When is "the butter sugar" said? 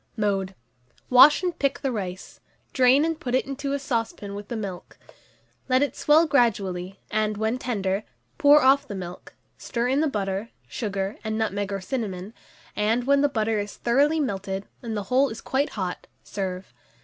10.01-11.17